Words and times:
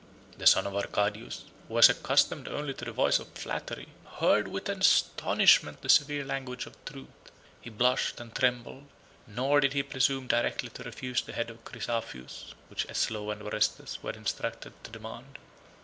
The 0.35 0.47
son 0.47 0.65
of 0.65 0.75
Arcadius, 0.75 1.43
who 1.67 1.75
was 1.75 1.87
accustomed 1.87 2.47
only 2.47 2.73
to 2.73 2.85
the 2.85 2.91
voice 2.91 3.19
of 3.19 3.27
flattery, 3.33 3.89
heard 4.17 4.47
with 4.47 4.67
astonishment 4.67 5.83
the 5.83 5.89
severe 5.89 6.25
language 6.25 6.65
of 6.65 6.73
truth: 6.85 7.07
he 7.61 7.69
blushed 7.69 8.19
and 8.19 8.33
trembled; 8.33 8.87
nor 9.27 9.59
did 9.59 9.73
he 9.73 9.83
presume 9.83 10.25
directly 10.25 10.69
to 10.69 10.81
refuse 10.81 11.21
the 11.21 11.33
head 11.33 11.51
of 11.51 11.63
Chrysaphius, 11.65 12.55
which 12.67 12.87
Eslaw 12.87 13.29
and 13.31 13.43
Orestes 13.43 14.01
were 14.01 14.09
instructed 14.13 14.73
to 14.83 14.89
demand. 14.89 15.37